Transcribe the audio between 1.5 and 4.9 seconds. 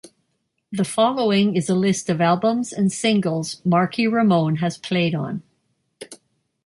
is a list of albums and singles Marky Ramone has